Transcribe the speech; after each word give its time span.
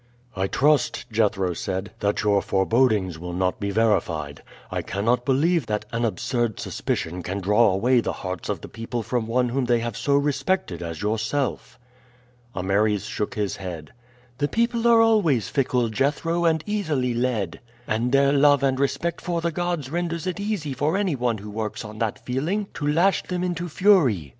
"I 0.35 0.47
trust," 0.47 1.05
Jethro 1.11 1.53
said, 1.53 1.91
"that 1.99 2.23
your 2.23 2.41
forebodings 2.41 3.19
will 3.19 3.33
not 3.33 3.59
be 3.59 3.69
verified. 3.69 4.41
I 4.71 4.81
cannot 4.81 5.25
believe 5.25 5.67
that 5.67 5.85
an 5.91 6.05
absurd 6.05 6.59
suspicion 6.59 7.21
can 7.21 7.39
draw 7.39 7.71
away 7.71 8.01
the 8.01 8.11
hearts 8.25 8.49
of 8.49 8.61
the 8.61 8.67
people 8.67 9.03
from 9.03 9.27
one 9.27 9.49
whom 9.49 9.65
they 9.65 9.77
have 9.81 9.95
so 9.95 10.15
respected 10.15 10.81
as 10.81 11.03
yourself." 11.03 11.77
Ameres 12.55 13.05
shook 13.05 13.35
his 13.35 13.57
head. 13.57 13.93
"The 14.39 14.47
people 14.47 14.87
are 14.87 15.01
always 15.01 15.49
fickle, 15.49 15.89
Jethro, 15.89 16.45
and 16.45 16.63
easily 16.65 17.13
led; 17.13 17.59
and 17.85 18.11
their 18.11 18.33
love 18.33 18.63
and 18.63 18.79
respect 18.79 19.21
for 19.21 19.39
the 19.39 19.51
gods 19.51 19.91
renders 19.91 20.25
it 20.25 20.39
easy 20.39 20.73
for 20.73 20.97
any 20.97 21.13
one 21.15 21.37
who 21.37 21.51
works 21.51 21.85
on 21.85 21.99
that 21.99 22.25
feeling 22.25 22.65
to 22.73 22.87
lash 22.87 23.21
them 23.21 23.43
into 23.43 23.69
fury. 23.69 24.29